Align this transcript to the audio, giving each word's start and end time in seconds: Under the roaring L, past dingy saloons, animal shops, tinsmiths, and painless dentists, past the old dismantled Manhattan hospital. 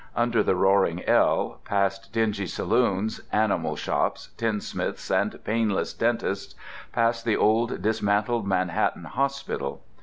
Under 0.15 0.41
the 0.41 0.55
roaring 0.55 1.03
L, 1.05 1.59
past 1.63 2.11
dingy 2.11 2.47
saloons, 2.47 3.21
animal 3.31 3.75
shops, 3.75 4.29
tinsmiths, 4.35 5.11
and 5.11 5.39
painless 5.43 5.93
dentists, 5.93 6.55
past 6.91 7.23
the 7.23 7.37
old 7.37 7.83
dismantled 7.83 8.47
Manhattan 8.47 9.03
hospital. 9.05 9.83